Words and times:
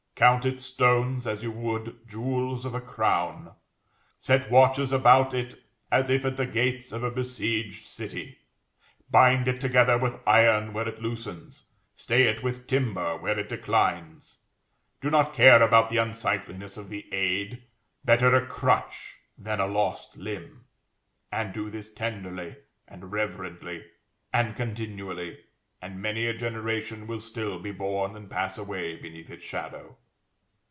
Count 0.15 0.45
its 0.45 0.63
stones 0.63 1.25
as 1.25 1.41
you 1.41 1.49
would 1.49 2.07
jewels 2.07 2.63
of 2.63 2.75
a 2.75 2.79
crown; 2.81 3.55
set 4.19 4.51
watches 4.51 4.93
about 4.93 5.33
it 5.33 5.63
as 5.91 6.11
if 6.11 6.23
at 6.23 6.37
the 6.37 6.45
gates 6.45 6.91
of 6.91 7.01
a 7.01 7.09
besieged 7.09 7.87
city; 7.87 8.37
bind 9.09 9.47
it 9.47 9.59
together 9.59 9.97
with 9.97 10.21
iron 10.27 10.73
where 10.73 10.87
it 10.87 11.01
loosens; 11.01 11.71
stay 11.95 12.25
it 12.27 12.43
with 12.43 12.67
timber 12.67 13.17
where 13.17 13.39
it 13.39 13.49
declines; 13.49 14.43
do 15.01 15.09
not 15.09 15.33
care 15.33 15.59
about 15.59 15.89
the 15.89 15.97
unsightliness 15.97 16.77
of 16.77 16.89
the 16.89 17.11
aid; 17.11 17.63
better 18.05 18.35
a 18.35 18.45
crutch 18.45 19.15
than 19.39 19.59
a 19.59 19.65
lost 19.65 20.15
limb; 20.17 20.65
and 21.31 21.51
do 21.51 21.71
this 21.71 21.91
tenderly, 21.91 22.57
and 22.87 23.11
reverently, 23.11 23.83
and 24.31 24.55
continually, 24.55 25.39
and 25.81 25.99
many 25.99 26.27
a 26.27 26.33
generation 26.35 27.07
will 27.07 27.19
still 27.19 27.57
be 27.57 27.71
born 27.71 28.15
and 28.15 28.29
pass 28.29 28.55
away 28.59 28.95
beneath 28.95 29.31
its 29.31 29.43
shadow. 29.43 29.97